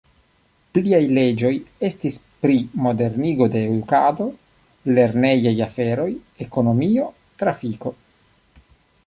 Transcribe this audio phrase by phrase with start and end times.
[0.75, 1.51] Pliaj leĝoj
[1.89, 2.55] estis pri
[2.85, 4.27] modernigo de edukado,
[5.01, 6.09] lernejaj aferoj,
[6.49, 7.07] ekonomio,
[7.45, 7.95] trafiko.